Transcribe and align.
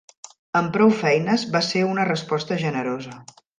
Amb 0.59 0.71
prou 0.77 0.93
feines 1.01 1.45
va 1.57 1.63
ser 1.69 1.85
una 1.91 2.09
resposta 2.11 2.61
generosa. 2.67 3.23